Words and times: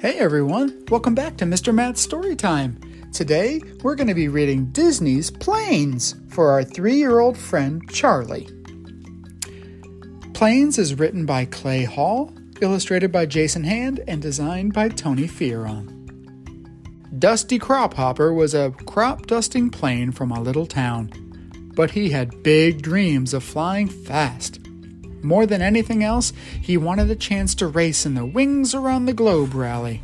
Hey 0.00 0.20
everyone, 0.20 0.84
welcome 0.92 1.16
back 1.16 1.36
to 1.38 1.44
Mr. 1.44 1.74
Matt's 1.74 2.00
Story 2.00 2.36
Time. 2.36 2.78
Today 3.12 3.60
we're 3.82 3.96
going 3.96 4.06
to 4.06 4.14
be 4.14 4.28
reading 4.28 4.66
Disney's 4.66 5.28
Planes 5.28 6.14
for 6.28 6.52
our 6.52 6.62
three 6.62 6.94
year 6.94 7.18
old 7.18 7.36
friend 7.36 7.82
Charlie. 7.90 8.46
Planes 10.34 10.78
is 10.78 10.94
written 10.94 11.26
by 11.26 11.46
Klay 11.46 11.84
Hall, 11.84 12.32
illustrated 12.60 13.10
by 13.10 13.26
Jason 13.26 13.64
Hand, 13.64 14.04
and 14.06 14.22
designed 14.22 14.72
by 14.72 14.88
Tony 14.88 15.26
Fejeran. 15.26 15.88
Dusty 17.18 17.58
Crophopper 17.58 18.32
was 18.32 18.54
a 18.54 18.70
crop 18.86 19.26
dusting 19.26 19.68
plane 19.68 20.12
from 20.12 20.30
a 20.30 20.40
little 20.40 20.66
town, 20.66 21.10
but 21.74 21.90
he 21.90 22.10
had 22.10 22.44
big 22.44 22.82
dreams 22.82 23.34
of 23.34 23.42
flying 23.42 23.88
fast. 23.88 24.60
More 25.22 25.46
than 25.46 25.62
anything 25.62 26.04
else, 26.04 26.32
he 26.60 26.76
wanted 26.76 27.10
a 27.10 27.16
chance 27.16 27.54
to 27.56 27.66
race 27.66 28.06
in 28.06 28.14
the 28.14 28.26
Wings 28.26 28.74
Around 28.74 29.06
the 29.06 29.12
Globe 29.12 29.54
rally. 29.54 30.02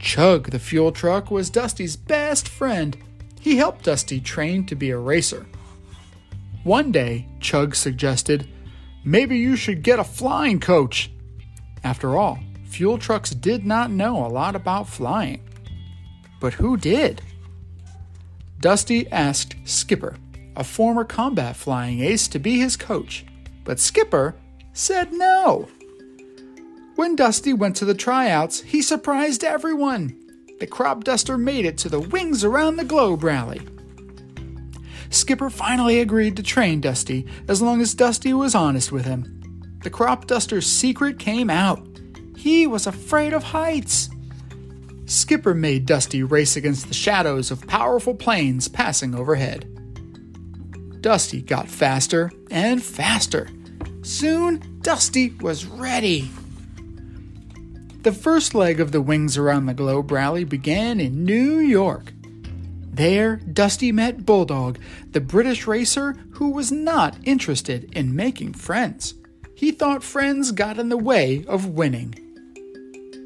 Chug, 0.00 0.50
the 0.50 0.58
fuel 0.58 0.90
truck, 0.90 1.30
was 1.30 1.48
Dusty's 1.48 1.96
best 1.96 2.48
friend. 2.48 2.96
He 3.40 3.56
helped 3.56 3.84
Dusty 3.84 4.20
train 4.20 4.66
to 4.66 4.74
be 4.74 4.90
a 4.90 4.98
racer. 4.98 5.46
One 6.64 6.92
day, 6.92 7.28
Chug 7.40 7.74
suggested, 7.74 8.48
Maybe 9.04 9.38
you 9.38 9.56
should 9.56 9.82
get 9.82 9.98
a 9.98 10.04
flying 10.04 10.60
coach. 10.60 11.10
After 11.82 12.16
all, 12.16 12.38
fuel 12.64 12.98
trucks 12.98 13.30
did 13.30 13.66
not 13.66 13.90
know 13.90 14.24
a 14.24 14.28
lot 14.28 14.54
about 14.54 14.88
flying. 14.88 15.48
But 16.40 16.54
who 16.54 16.76
did? 16.76 17.22
Dusty 18.60 19.10
asked 19.10 19.56
Skipper, 19.64 20.16
a 20.56 20.64
former 20.64 21.04
combat 21.04 21.56
flying 21.56 22.00
ace, 22.00 22.28
to 22.28 22.38
be 22.38 22.58
his 22.58 22.76
coach, 22.76 23.24
but 23.64 23.80
Skipper 23.80 24.34
said 24.72 25.12
no. 25.12 25.68
When 26.94 27.16
Dusty 27.16 27.52
went 27.52 27.76
to 27.76 27.84
the 27.84 27.94
tryouts, 27.94 28.60
he 28.60 28.82
surprised 28.82 29.44
everyone. 29.44 30.18
The 30.60 30.66
crop 30.66 31.04
duster 31.04 31.38
made 31.38 31.64
it 31.64 31.78
to 31.78 31.88
the 31.88 32.00
Wings 32.00 32.44
Around 32.44 32.76
the 32.76 32.84
Globe 32.84 33.24
rally. 33.24 33.60
Skipper 35.10 35.50
finally 35.50 36.00
agreed 36.00 36.36
to 36.36 36.42
train 36.42 36.80
Dusty 36.80 37.26
as 37.48 37.60
long 37.60 37.80
as 37.80 37.94
Dusty 37.94 38.32
was 38.32 38.54
honest 38.54 38.92
with 38.92 39.04
him. 39.04 39.40
The 39.82 39.90
crop 39.90 40.26
duster's 40.26 40.66
secret 40.66 41.18
came 41.18 41.50
out. 41.50 41.86
He 42.36 42.66
was 42.66 42.86
afraid 42.86 43.32
of 43.32 43.42
heights. 43.42 44.08
Skipper 45.06 45.54
made 45.54 45.86
Dusty 45.86 46.22
race 46.22 46.56
against 46.56 46.88
the 46.88 46.94
shadows 46.94 47.50
of 47.50 47.66
powerful 47.66 48.14
planes 48.14 48.68
passing 48.68 49.14
overhead. 49.14 49.68
Dusty 51.02 51.42
got 51.42 51.68
faster 51.68 52.30
and 52.50 52.82
faster. 52.82 53.48
Soon, 54.02 54.78
Dusty 54.82 55.30
was 55.40 55.66
ready. 55.66 56.30
The 58.02 58.12
first 58.12 58.54
leg 58.54 58.80
of 58.80 58.92
the 58.92 59.00
Wings 59.00 59.36
Around 59.36 59.66
the 59.66 59.74
Globe 59.74 60.10
rally 60.12 60.44
began 60.44 61.00
in 61.00 61.24
New 61.24 61.58
York. 61.58 62.12
There, 62.92 63.36
Dusty 63.36 63.90
met 63.90 64.24
Bulldog, 64.24 64.78
the 65.10 65.20
British 65.20 65.66
racer 65.66 66.12
who 66.32 66.50
was 66.50 66.70
not 66.70 67.16
interested 67.24 67.92
in 67.96 68.14
making 68.14 68.54
friends. 68.54 69.14
He 69.56 69.72
thought 69.72 70.04
friends 70.04 70.52
got 70.52 70.78
in 70.78 70.88
the 70.88 70.96
way 70.96 71.44
of 71.48 71.70
winning. 71.70 72.14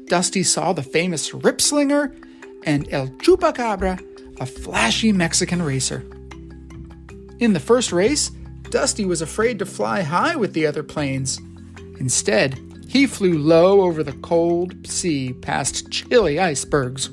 Dusty 0.07 0.41
saw 0.41 0.73
the 0.73 0.83
famous 0.83 1.29
Ripslinger 1.29 2.15
and 2.63 2.91
El 2.91 3.09
Chupacabra, 3.09 4.01
a 4.39 4.45
flashy 4.47 5.11
Mexican 5.11 5.61
racer. 5.61 6.03
In 7.39 7.53
the 7.53 7.59
first 7.59 7.91
race, 7.91 8.31
Dusty 8.69 9.05
was 9.05 9.21
afraid 9.21 9.59
to 9.59 9.65
fly 9.65 10.01
high 10.01 10.35
with 10.35 10.53
the 10.53 10.65
other 10.65 10.83
planes. 10.83 11.39
Instead, 11.99 12.59
he 12.87 13.05
flew 13.05 13.37
low 13.37 13.81
over 13.81 14.03
the 14.03 14.13
cold 14.13 14.87
sea 14.87 15.33
past 15.33 15.91
chilly 15.91 16.39
icebergs. 16.39 17.09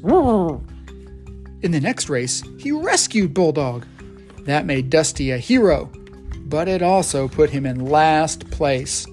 In 1.63 1.71
the 1.71 1.81
next 1.81 2.09
race, 2.09 2.43
he 2.59 2.73
rescued 2.73 3.35
Bulldog. 3.35 3.87
That 4.45 4.67
made 4.67 4.91
Dusty 4.91 5.31
a 5.31 5.39
hero, 5.39 5.91
but 6.47 6.69
it 6.69 6.83
also 6.83 7.29
put 7.29 7.51
him 7.51 7.67
in 7.67 7.87
last 7.87 8.51
place. 8.51 9.07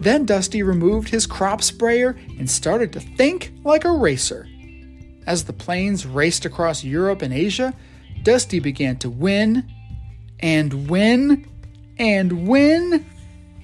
Then 0.00 0.26
Dusty 0.26 0.62
removed 0.62 1.08
his 1.08 1.26
crop 1.26 1.62
sprayer 1.62 2.16
and 2.38 2.50
started 2.50 2.92
to 2.92 3.00
think 3.00 3.52
like 3.64 3.84
a 3.84 3.92
racer. 3.92 4.46
As 5.26 5.44
the 5.44 5.52
planes 5.52 6.06
raced 6.06 6.44
across 6.44 6.84
Europe 6.84 7.22
and 7.22 7.32
Asia, 7.32 7.74
Dusty 8.22 8.58
began 8.58 8.96
to 8.98 9.08
win 9.10 9.64
and 10.40 10.88
win 10.88 11.48
and 11.98 12.46
win 12.46 13.06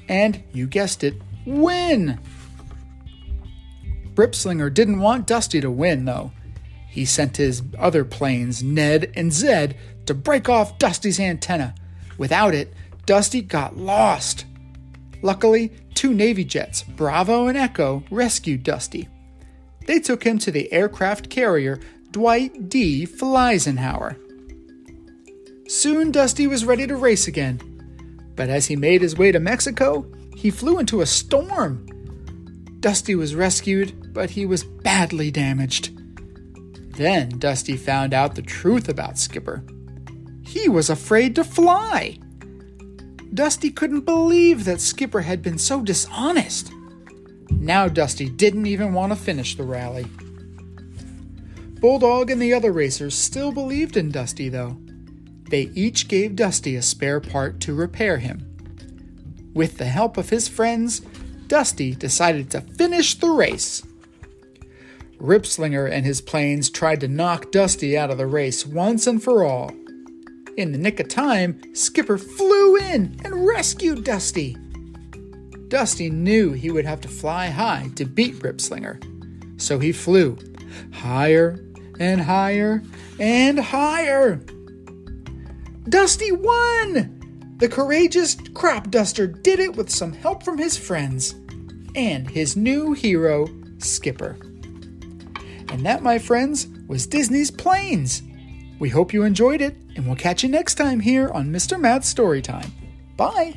and, 0.08 0.42
you 0.52 0.66
guessed 0.66 1.04
it, 1.04 1.14
win. 1.46 2.18
Ripslinger 4.14 4.72
didn't 4.72 5.00
want 5.00 5.26
Dusty 5.26 5.60
to 5.60 5.70
win, 5.70 6.04
though. 6.04 6.32
He 6.88 7.04
sent 7.06 7.38
his 7.38 7.62
other 7.78 8.04
planes, 8.04 8.62
Ned 8.62 9.10
and 9.16 9.32
Zed, 9.32 9.76
to 10.06 10.14
break 10.14 10.48
off 10.48 10.78
Dusty's 10.78 11.18
antenna. 11.18 11.74
Without 12.18 12.54
it, 12.54 12.74
Dusty 13.06 13.40
got 13.40 13.76
lost. 13.76 14.44
Luckily, 15.22 15.72
two 15.94 16.12
Navy 16.12 16.44
jets, 16.44 16.82
Bravo 16.82 17.46
and 17.46 17.56
Echo, 17.56 18.04
rescued 18.10 18.62
Dusty. 18.62 19.08
They 19.86 19.98
took 19.98 20.24
him 20.24 20.38
to 20.40 20.50
the 20.50 20.70
aircraft 20.72 21.30
carrier 21.30 21.80
Dwight 22.10 22.68
D. 22.68 23.06
Flysenhower. 23.06 24.16
Soon 25.72 26.10
Dusty 26.10 26.46
was 26.46 26.66
ready 26.66 26.86
to 26.86 26.96
race 26.96 27.26
again. 27.26 27.58
But 28.36 28.50
as 28.50 28.66
he 28.66 28.76
made 28.76 29.00
his 29.00 29.16
way 29.16 29.32
to 29.32 29.40
Mexico, 29.40 30.04
he 30.36 30.50
flew 30.50 30.78
into 30.78 31.00
a 31.00 31.06
storm. 31.06 31.86
Dusty 32.80 33.14
was 33.14 33.34
rescued, 33.34 34.12
but 34.12 34.28
he 34.28 34.44
was 34.44 34.64
badly 34.64 35.30
damaged. 35.30 35.98
Then 36.98 37.38
Dusty 37.38 37.78
found 37.78 38.12
out 38.12 38.34
the 38.34 38.42
truth 38.42 38.90
about 38.90 39.18
Skipper. 39.18 39.64
He 40.44 40.68
was 40.68 40.90
afraid 40.90 41.34
to 41.36 41.42
fly. 41.42 42.18
Dusty 43.32 43.70
couldn't 43.70 44.02
believe 44.02 44.66
that 44.66 44.82
Skipper 44.82 45.22
had 45.22 45.40
been 45.40 45.56
so 45.56 45.80
dishonest. 45.80 46.70
Now 47.48 47.88
Dusty 47.88 48.28
didn't 48.28 48.66
even 48.66 48.92
want 48.92 49.10
to 49.10 49.16
finish 49.16 49.56
the 49.56 49.64
rally. 49.64 50.04
Bulldog 51.80 52.30
and 52.30 52.42
the 52.42 52.52
other 52.52 52.72
racers 52.72 53.16
still 53.16 53.52
believed 53.52 53.96
in 53.96 54.10
Dusty, 54.10 54.50
though. 54.50 54.76
They 55.52 55.70
each 55.74 56.08
gave 56.08 56.34
Dusty 56.34 56.76
a 56.76 56.82
spare 56.82 57.20
part 57.20 57.60
to 57.60 57.74
repair 57.74 58.16
him. 58.16 59.50
With 59.52 59.76
the 59.76 59.84
help 59.84 60.16
of 60.16 60.30
his 60.30 60.48
friends, 60.48 61.00
Dusty 61.46 61.94
decided 61.94 62.50
to 62.50 62.62
finish 62.62 63.16
the 63.16 63.28
race. 63.28 63.82
Ripslinger 65.18 65.92
and 65.92 66.06
his 66.06 66.22
planes 66.22 66.70
tried 66.70 67.00
to 67.00 67.08
knock 67.08 67.52
Dusty 67.52 67.98
out 67.98 68.10
of 68.10 68.16
the 68.16 68.26
race 68.26 68.64
once 68.64 69.06
and 69.06 69.22
for 69.22 69.44
all. 69.44 69.70
In 70.56 70.72
the 70.72 70.78
nick 70.78 70.98
of 71.00 71.08
time, 71.08 71.60
Skipper 71.74 72.16
flew 72.16 72.76
in 72.76 73.20
and 73.22 73.46
rescued 73.46 74.04
Dusty. 74.04 74.56
Dusty 75.68 76.08
knew 76.08 76.52
he 76.52 76.70
would 76.70 76.86
have 76.86 77.02
to 77.02 77.08
fly 77.08 77.48
high 77.48 77.90
to 77.96 78.06
beat 78.06 78.36
Ripslinger, 78.36 79.60
so 79.60 79.78
he 79.78 79.92
flew 79.92 80.38
higher 80.94 81.62
and 82.00 82.22
higher 82.22 82.82
and 83.18 83.60
higher. 83.60 84.40
Dusty 85.88 86.32
won! 86.32 87.56
The 87.58 87.68
courageous 87.68 88.36
crop 88.54 88.90
duster 88.90 89.26
did 89.26 89.60
it 89.60 89.76
with 89.76 89.90
some 89.90 90.12
help 90.12 90.42
from 90.42 90.58
his 90.58 90.76
friends 90.76 91.34
and 91.94 92.28
his 92.28 92.56
new 92.56 92.92
hero, 92.92 93.46
Skipper. 93.78 94.36
And 95.68 95.84
that, 95.86 96.02
my 96.02 96.18
friends, 96.18 96.68
was 96.86 97.06
Disney's 97.06 97.50
Planes. 97.50 98.22
We 98.78 98.88
hope 98.88 99.12
you 99.12 99.22
enjoyed 99.22 99.60
it, 99.60 99.76
and 99.96 100.06
we'll 100.06 100.16
catch 100.16 100.42
you 100.42 100.48
next 100.48 100.74
time 100.74 101.00
here 101.00 101.28
on 101.30 101.52
Mr. 101.52 101.80
Matt's 101.80 102.12
Storytime. 102.12 102.70
Bye! 103.16 103.54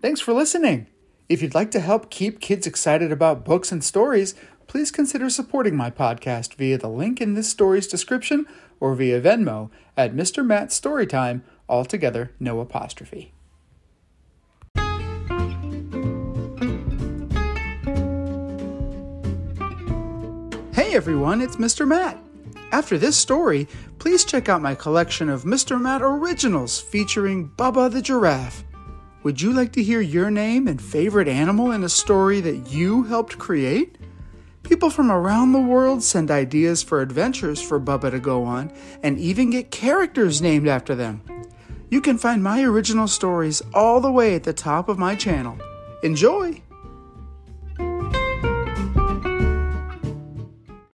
Thanks 0.00 0.20
for 0.20 0.32
listening. 0.32 0.86
If 1.28 1.42
you'd 1.42 1.54
like 1.54 1.72
to 1.72 1.80
help 1.80 2.10
keep 2.10 2.40
kids 2.40 2.66
excited 2.66 3.10
about 3.10 3.44
books 3.44 3.72
and 3.72 3.82
stories, 3.82 4.36
please 4.66 4.90
consider 4.90 5.30
supporting 5.30 5.76
my 5.76 5.90
podcast 5.90 6.54
via 6.54 6.78
the 6.78 6.88
link 6.88 7.20
in 7.20 7.34
this 7.34 7.48
story's 7.48 7.86
description 7.86 8.46
or 8.80 8.94
via 8.94 9.20
Venmo 9.20 9.70
at 9.96 10.14
Mr. 10.14 10.44
Matt's 10.44 10.78
Storytime, 10.78 11.42
altogether 11.68 12.32
no 12.38 12.60
apostrophe. 12.60 13.32
Hey 20.72 20.94
everyone, 20.94 21.40
it's 21.40 21.56
Mr. 21.56 21.86
Matt. 21.86 22.18
After 22.72 22.98
this 22.98 23.16
story, 23.16 23.68
please 23.98 24.24
check 24.24 24.48
out 24.48 24.60
my 24.60 24.74
collection 24.74 25.28
of 25.28 25.44
Mr. 25.44 25.80
Matt 25.80 26.02
originals 26.02 26.80
featuring 26.80 27.48
Bubba 27.56 27.90
the 27.90 28.02
Giraffe. 28.02 28.64
Would 29.22 29.40
you 29.40 29.52
like 29.52 29.72
to 29.72 29.82
hear 29.82 30.00
your 30.00 30.30
name 30.30 30.68
and 30.68 30.80
favorite 30.80 31.26
animal 31.26 31.72
in 31.72 31.82
a 31.82 31.88
story 31.88 32.40
that 32.42 32.70
you 32.70 33.04
helped 33.04 33.38
create? 33.38 33.95
People 34.68 34.90
from 34.90 35.12
around 35.12 35.52
the 35.52 35.60
world 35.60 36.02
send 36.02 36.28
ideas 36.28 36.82
for 36.82 37.00
adventures 37.00 37.62
for 37.62 37.78
Bubba 37.78 38.10
to 38.10 38.18
go 38.18 38.42
on 38.42 38.72
and 39.00 39.16
even 39.16 39.50
get 39.50 39.70
characters 39.70 40.42
named 40.42 40.66
after 40.66 40.96
them. 40.96 41.22
You 41.88 42.00
can 42.00 42.18
find 42.18 42.42
my 42.42 42.64
original 42.64 43.06
stories 43.06 43.62
all 43.72 44.00
the 44.00 44.10
way 44.10 44.34
at 44.34 44.42
the 44.42 44.52
top 44.52 44.88
of 44.88 44.98
my 44.98 45.14
channel. 45.14 45.56
Enjoy! 46.02 46.60